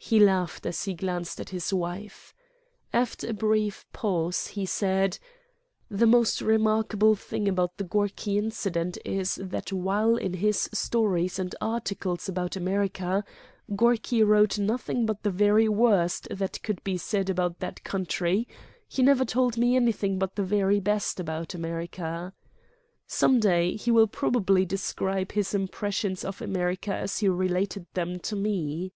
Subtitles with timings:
[0.00, 2.32] He laughed as he glanced at his wife.
[2.92, 5.18] After a brief pause, he said:
[5.90, 12.28] "The most remarkable thing about the Gorky incidentvis that while in his stories and articles
[12.28, 13.24] about America
[13.74, 18.46] Gorky wrote nothing but the very worst that could be said about thai country
[18.86, 22.32] he never told me anything but the very best about America.
[23.08, 28.36] Some day he will probably describe his impressions of America as he related them to
[28.36, 28.92] me."